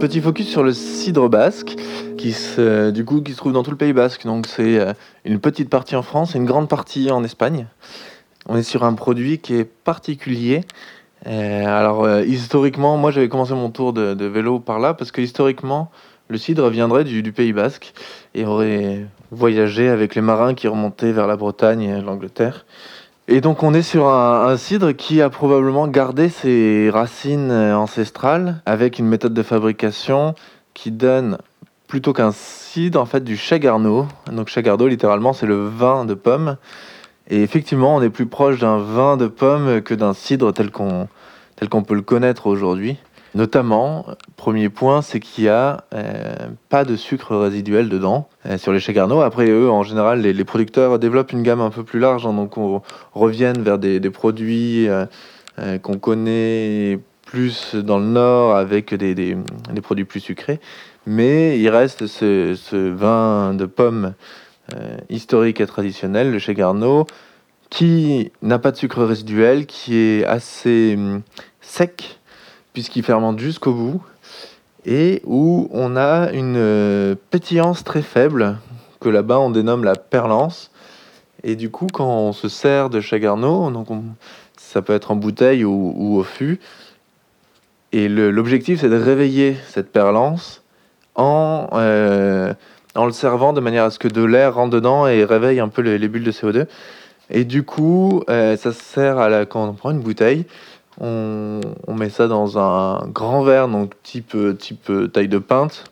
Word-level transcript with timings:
Petit 0.00 0.22
focus 0.22 0.48
sur 0.48 0.62
le 0.62 0.72
cidre 0.72 1.28
basque, 1.28 1.76
qui 2.16 2.32
se, 2.32 2.90
du 2.90 3.04
coup, 3.04 3.20
qui 3.20 3.32
se 3.32 3.36
trouve 3.36 3.52
dans 3.52 3.62
tout 3.62 3.70
le 3.70 3.76
Pays 3.76 3.92
basque. 3.92 4.24
Donc 4.24 4.46
c'est 4.46 4.78
euh, 4.78 4.92
une 5.24 5.40
petite 5.40 5.68
partie 5.68 5.94
en 5.94 6.02
France 6.02 6.34
et 6.34 6.38
une 6.38 6.46
grande 6.46 6.68
partie 6.68 7.10
en 7.10 7.22
Espagne. 7.22 7.66
On 8.46 8.56
est 8.56 8.62
sur 8.62 8.84
un 8.84 8.94
produit 8.94 9.38
qui 9.38 9.54
est 9.54 9.64
particulier. 9.64 10.62
Euh, 11.26 11.64
alors 11.66 12.04
euh, 12.04 12.22
historiquement, 12.24 12.96
moi 12.96 13.10
j'avais 13.10 13.28
commencé 13.28 13.52
mon 13.52 13.70
tour 13.70 13.92
de, 13.92 14.24
vélo 14.24 14.58
par 14.58 14.78
là 14.78 14.94
parce 14.94 15.12
que 15.12 15.20
historiquement, 15.20 15.90
le 16.28 16.38
cidre 16.38 16.68
viendrait 16.70 17.04
du, 17.04 17.22
du, 17.22 17.32
Pays 17.32 17.52
basque 17.52 17.92
et 18.34 18.44
aurait 18.44 19.06
voyagé 19.30 19.88
avec 19.88 20.14
les 20.14 20.22
marins 20.22 20.54
qui 20.54 20.68
remontaient 20.68 21.12
vers 21.12 21.26
la 21.26 21.36
Bretagne 21.36 21.82
et 21.82 22.00
l'Angleterre. 22.00 22.64
Et 23.32 23.40
donc 23.40 23.62
on 23.62 23.74
est 23.74 23.82
sur 23.82 24.08
un, 24.08 24.56
cidre 24.56 24.90
qui 24.90 25.22
a 25.22 25.30
probablement 25.30 25.86
gardé 25.86 26.28
ses 26.28 26.90
racines 26.90 27.52
ancestrales 27.52 28.60
avec 28.66 28.98
une 28.98 29.06
méthode 29.06 29.34
de 29.34 29.42
fabrication 29.44 30.34
qui 30.74 30.90
donne 30.90 31.38
plutôt 31.86 32.12
qu'un 32.12 32.32
cidre 32.32 33.00
en 33.00 33.06
fait 33.06 33.22
du 33.22 33.36
chagarneau. 33.36 34.08
Donc 34.32 34.48
chagarneau 34.48 34.88
littéralement 34.88 35.32
c'est 35.32 35.46
le 35.46 35.64
vin 35.64 36.04
de 36.06 36.14
pomme. 36.14 36.56
Et 37.28 37.40
effectivement 37.44 37.94
on 37.94 38.02
est 38.02 38.10
plus 38.10 38.26
proche 38.26 38.58
d'un 38.58 38.78
vin 38.78 39.16
de 39.16 39.28
pomme 39.28 39.80
que 39.80 39.94
d'un 39.94 40.12
cidre 40.12 40.52
tel 40.52 40.72
qu'on 40.72 41.06
peut 41.84 41.94
le 41.94 42.02
connaître 42.02 42.48
aujourd'hui. 42.48 42.96
Notamment, 43.34 44.06
premier 44.36 44.68
point, 44.68 45.02
c'est 45.02 45.20
qu'il 45.20 45.44
n'y 45.44 45.50
a 45.50 45.84
euh, 45.94 46.34
pas 46.68 46.84
de 46.84 46.96
sucre 46.96 47.36
résiduel 47.36 47.88
dedans 47.88 48.28
euh, 48.46 48.58
sur 48.58 48.72
les 48.72 48.80
Chegarneau. 48.80 49.20
Après, 49.20 49.48
eux, 49.48 49.70
en 49.70 49.84
général, 49.84 50.22
les, 50.22 50.44
producteurs 50.44 50.98
développent 50.98 51.32
une 51.32 51.44
gamme 51.44 51.60
un 51.60 51.70
peu 51.70 51.84
plus 51.84 52.00
large, 52.00 52.26
hein, 52.26 52.32
donc 52.32 52.58
on 52.58 52.82
revient 53.12 53.52
vers 53.56 53.78
des, 53.78 54.00
produits 54.10 54.88
euh, 54.88 55.06
qu'on 55.78 55.98
connaît 55.98 56.98
plus 57.24 57.76
dans 57.76 57.98
le 58.00 58.06
nord 58.06 58.56
avec 58.56 58.94
des, 58.94 59.36
produits 59.80 60.04
plus 60.04 60.20
sucrés. 60.20 60.58
Mais 61.06 61.58
il 61.60 61.68
reste 61.68 62.08
ce, 62.08 62.88
vin 62.90 63.54
de 63.54 63.66
pomme 63.66 64.14
historique 65.08 65.60
et 65.60 65.66
traditionnel, 65.66 66.32
le 66.32 66.38
Chegarneau, 66.38 67.06
qui 67.70 68.32
n'a 68.42 68.58
pas 68.58 68.72
de 68.72 68.76
sucre 68.76 69.04
résiduel, 69.04 69.66
qui 69.66 69.96
est 69.96 70.24
assez 70.24 70.94
hum, 70.96 71.22
sec 71.60 72.19
puisqu'il 72.72 73.02
fermente 73.02 73.38
jusqu'au 73.38 73.72
bout, 73.72 74.02
et 74.86 75.22
où 75.24 75.68
on 75.72 75.96
a 75.96 76.30
une 76.32 76.56
euh, 76.56 77.14
pétillance 77.30 77.84
très 77.84 78.02
faible, 78.02 78.58
que 79.00 79.08
là-bas 79.08 79.38
on 79.38 79.50
dénomme 79.50 79.84
la 79.84 79.96
perlance. 79.96 80.70
Et 81.42 81.56
du 81.56 81.70
coup, 81.70 81.86
quand 81.92 82.08
on 82.08 82.32
se 82.32 82.48
sert 82.48 82.90
de 82.90 83.00
Chagarneau, 83.00 83.70
donc 83.70 83.90
on, 83.90 84.02
ça 84.56 84.82
peut 84.82 84.92
être 84.92 85.10
en 85.10 85.16
bouteille 85.16 85.64
ou, 85.64 86.18
au 86.18 86.22
fût, 86.22 86.60
et 87.92 88.08
l'objectif 88.08 88.80
c'est 88.80 88.88
de 88.88 88.96
réveiller 88.96 89.56
cette 89.68 89.90
perlance 89.90 90.62
en, 91.16 91.68
euh, 91.72 92.54
en 92.94 93.06
le 93.06 93.12
servant 93.12 93.52
de 93.52 93.60
manière 93.60 93.84
à 93.84 93.90
ce 93.90 93.98
que 93.98 94.06
de 94.06 94.22
l'air 94.22 94.54
rentre 94.54 94.70
dedans 94.70 95.08
et 95.08 95.24
réveille 95.24 95.60
un 95.60 95.68
peu 95.68 95.82
les, 95.82 95.98
les, 95.98 96.08
bulles 96.08 96.24
de 96.24 96.30
CO2. 96.30 96.66
Et 97.30 97.44
du 97.44 97.62
coup, 97.62 98.22
euh, 98.28 98.56
ça 98.56 98.72
sert 98.72 99.18
à 99.18 99.28
la, 99.28 99.46
quand 99.46 99.68
on 99.68 99.72
prend 99.72 99.90
une 99.92 100.00
bouteille, 100.00 100.46
on, 101.00 101.60
met 101.94 102.10
ça 102.10 102.28
dans 102.28 102.58
un 102.58 103.06
grand 103.08 103.42
verre, 103.42 103.68
donc 103.68 103.92
type, 104.02 104.36
type 104.58 104.90
taille 105.12 105.28
de 105.28 105.38
pinte, 105.38 105.84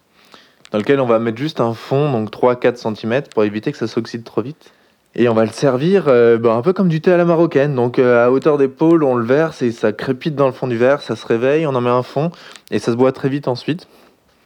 dans 0.71 0.79
lequel 0.79 1.01
on 1.01 1.07
va 1.07 1.19
mettre 1.19 1.39
juste 1.39 1.61
un 1.61 1.75
fond, 1.75 2.13
donc 2.13 2.31
3-4 2.31 2.95
cm, 2.95 3.23
pour 3.35 3.45
éviter 3.45 3.73
que 3.73 3.79
ça 3.79 3.87
s'oxyde 3.87 4.25
trop 4.25 4.43
vite. 4.43 4.73
Et 5.15 5.29
on 5.29 5.35
va 5.35 5.45
le 5.45 5.51
servir 5.51 6.05
euh, 6.07 6.39
bah, 6.39 6.55
un 6.55 6.63
peu 6.63 6.73
comme 6.73 6.89
du 6.89 7.01
thé 7.01 7.11
à 7.11 7.17
la 7.17 7.25
marocaine. 7.25 7.75
Donc 7.75 7.99
euh, 7.99 8.25
à 8.25 8.31
hauteur 8.31 8.59
d'épaule, 8.59 9.03
on 9.03 9.15
le 9.15 9.25
verse 9.25 9.63
et 9.63 9.73
ça 9.73 9.93
crépite 9.93 10.35
dans 10.35 10.47
le 10.47 10.53
fond 10.53 10.69
du 10.69 10.77
verre, 10.77 11.03
ça 11.03 11.17
se 11.17 11.27
réveille, 11.27 11.67
on 11.67 11.75
en 11.75 11.81
met 11.81 11.91
un 11.91 12.03
fond 12.03 12.31
et 12.71 12.79
ça 12.79 12.93
se 12.93 12.97
boit 12.97 13.11
très 13.13 13.29
vite 13.29 13.49
ensuite. 13.49 13.89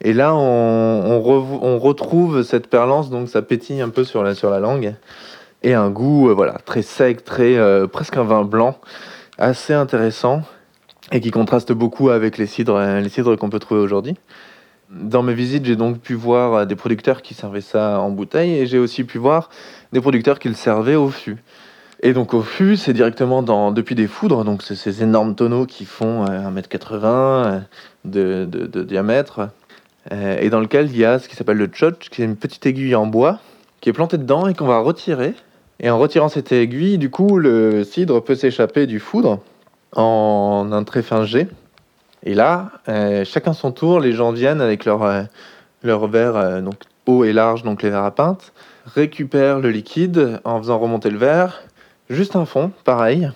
Et 0.00 0.12
là, 0.12 0.34
on, 0.34 0.38
on, 0.38 1.20
re, 1.20 1.62
on 1.62 1.78
retrouve 1.78 2.42
cette 2.42 2.68
perlance, 2.68 3.10
donc 3.10 3.28
ça 3.28 3.42
pétille 3.42 3.80
un 3.80 3.88
peu 3.88 4.02
sur 4.02 4.22
la, 4.22 4.34
sur 4.34 4.50
la 4.50 4.60
langue. 4.60 4.94
Et 5.62 5.74
un 5.74 5.90
goût 5.90 6.28
euh, 6.28 6.34
voilà, 6.34 6.54
très 6.64 6.82
sec, 6.82 7.24
très, 7.24 7.56
euh, 7.56 7.86
presque 7.86 8.16
un 8.16 8.24
vin 8.24 8.42
blanc 8.42 8.78
assez 9.42 9.74
intéressant 9.74 10.42
et 11.10 11.20
qui 11.20 11.30
contraste 11.30 11.72
beaucoup 11.72 12.10
avec 12.10 12.38
les 12.38 12.46
cidres, 12.46 12.80
les 13.00 13.08
cidres 13.08 13.36
qu'on 13.36 13.50
peut 13.50 13.58
trouver 13.58 13.80
aujourd'hui. 13.80 14.14
Dans 14.90 15.22
mes 15.22 15.34
visites, 15.34 15.64
j'ai 15.64 15.76
donc 15.76 15.98
pu 15.98 16.14
voir 16.14 16.66
des 16.66 16.76
producteurs 16.76 17.22
qui 17.22 17.34
servaient 17.34 17.60
ça 17.60 17.98
en 17.98 18.10
bouteille 18.10 18.54
et 18.54 18.66
j'ai 18.66 18.78
aussi 18.78 19.04
pu 19.04 19.18
voir 19.18 19.50
des 19.92 20.00
producteurs 20.00 20.38
qui 20.38 20.48
le 20.48 20.54
servaient 20.54 20.94
au 20.94 21.08
fût. 21.08 21.38
Et 22.02 22.12
donc 22.12 22.34
au 22.34 22.42
fût, 22.42 22.76
c'est 22.76 22.92
directement 22.92 23.42
depuis 23.72 23.94
des 23.94 24.06
foudres, 24.06 24.44
donc 24.44 24.62
c'est 24.62 24.74
ces 24.74 25.02
énormes 25.02 25.34
tonneaux 25.34 25.66
qui 25.66 25.84
font 25.84 26.24
1m80 26.24 27.62
de, 28.04 28.44
de, 28.44 28.66
de 28.66 28.82
diamètre, 28.82 29.48
euh, 30.10 30.36
et 30.40 30.50
dans 30.50 30.60
lequel 30.60 30.86
il 30.86 30.96
y 30.96 31.04
a 31.04 31.18
ce 31.18 31.28
qui 31.28 31.36
s'appelle 31.36 31.58
le 31.58 31.66
tchotch, 31.66 32.10
qui 32.10 32.22
est 32.22 32.24
une 32.24 32.36
petite 32.36 32.66
aiguille 32.66 32.96
en 32.96 33.06
bois, 33.06 33.38
qui 33.80 33.88
est 33.88 33.92
plantée 33.92 34.18
dedans 34.18 34.48
et 34.48 34.54
qu'on 34.54 34.66
va 34.66 34.78
retirer 34.78 35.34
et 35.82 35.90
en 35.90 35.98
retirant 35.98 36.28
cette 36.28 36.52
aiguille, 36.52 36.96
du 36.96 37.10
coup, 37.10 37.38
le 37.38 37.82
cidre 37.82 38.22
peut 38.22 38.36
s'échapper 38.36 38.86
du 38.86 39.00
foudre 39.00 39.40
en 39.94 40.70
un 40.72 40.84
très 40.84 41.02
fin 41.02 41.24
jet. 41.24 41.48
Et 42.24 42.34
là, 42.34 42.70
euh, 42.88 43.24
chacun 43.24 43.52
son 43.52 43.72
tour, 43.72 43.98
les 43.98 44.12
gens 44.12 44.30
viennent 44.30 44.60
avec 44.60 44.84
leur, 44.84 45.02
euh, 45.02 45.22
leur 45.82 46.06
verre 46.06 46.36
euh, 46.36 46.60
donc, 46.60 46.76
haut 47.06 47.24
et 47.24 47.32
large, 47.32 47.64
donc 47.64 47.82
les 47.82 47.90
verres 47.90 48.04
à 48.04 48.12
pinte, 48.12 48.52
récupèrent 48.94 49.58
le 49.58 49.70
liquide 49.70 50.40
en 50.44 50.58
faisant 50.58 50.78
remonter 50.78 51.10
le 51.10 51.18
verre, 51.18 51.64
juste 52.08 52.36
un 52.36 52.44
fond, 52.44 52.70
pareil, 52.84 53.28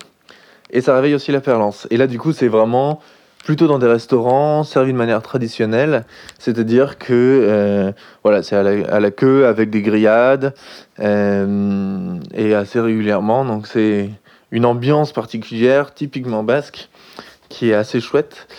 et 0.69 0.79
ça 0.79 0.95
réveille 0.95 1.15
aussi 1.15 1.33
la 1.33 1.41
perlance. 1.41 1.85
Et 1.91 1.97
là, 1.97 2.07
du 2.07 2.17
coup, 2.17 2.31
c'est 2.31 2.47
vraiment 2.47 3.01
plutôt 3.47 3.67
dans 3.67 3.79
des 3.79 3.87
restaurants 3.87 4.65
servis 4.65 4.91
de 4.91 4.97
manière 4.97 5.21
traditionnelle, 5.21 6.03
c'est-à-dire 6.37 6.97
que 6.97 7.13
euh, 7.13 7.93
voilà, 8.21 8.43
c'est 8.43 8.57
à, 8.57 8.99
la 8.99 9.11
queue 9.11 9.47
avec 9.47 9.69
des 9.69 9.81
grillades 9.81 10.53
euh, 10.99 12.19
et 12.33 12.53
assez 12.53 12.81
régulièrement. 12.81 13.45
Donc 13.45 13.65
c'est 13.67 14.09
une 14.51 14.65
ambiance 14.65 15.13
particulière, 15.13 15.93
typiquement 15.93 16.43
basque, 16.43 16.89
qui 17.47 17.69
est 17.69 17.73
assez 17.73 18.01
chouette 18.01 18.49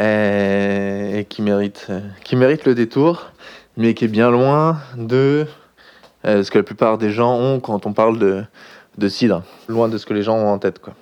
euh, 0.00 1.18
et 1.18 1.26
qui 1.26 1.42
mérite, 1.42 1.88
qui 2.24 2.34
mérite 2.34 2.64
le 2.64 2.74
détour, 2.74 3.32
mais 3.76 3.92
qui 3.92 4.06
est 4.06 4.08
bien 4.08 4.30
loin 4.30 4.78
de 4.96 5.46
ce 6.24 6.50
que 6.50 6.56
la 6.56 6.64
plupart 6.64 6.96
des 6.96 7.10
gens 7.10 7.38
ont 7.38 7.60
quand 7.60 7.84
on 7.84 7.92
parle 7.92 8.18
de, 8.18 8.42
de 8.96 9.08
cidre, 9.08 9.42
loin 9.68 9.88
de 9.88 9.98
ce 9.98 10.06
que 10.06 10.14
les 10.14 10.22
gens 10.22 10.38
ont 10.38 10.48
en 10.48 10.58
tête, 10.58 10.78
quoi. 10.78 10.94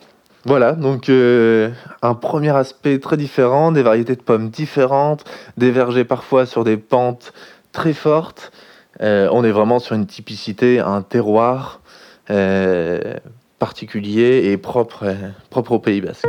Voilà, 0.47 0.75
donc 0.75 1.09
euh, 1.09 1.71
un 2.03 2.15
premier 2.15 2.55
aspect 2.55 3.01
très 3.01 3.17
différent, 3.17 3.73
des 3.73 3.83
variétés 3.83 4.15
de 4.15 4.23
pommes 4.23 4.49
différentes, 4.49 5.25
des 5.57 5.73
vergers 5.73 6.05
parfois 6.05 6.47
sur 6.47 6.63
des 6.63 6.77
pentes 6.77 7.33
très 7.73 7.93
fortes. 7.93 8.53
Euh, 9.03 9.29
on 9.33 9.43
est 9.43 9.51
vraiment 9.51 9.81
sur 9.81 9.97
une 9.97 10.07
typicité, 10.07 10.79
un 10.79 11.03
terroir 11.03 11.81
euh, 12.31 13.15
particulier 13.59 14.53
et 14.53 14.57
propre, 14.57 15.17
propre 15.51 15.73
au 15.73 15.79
Pays 15.81 16.01
Basque. 16.01 16.25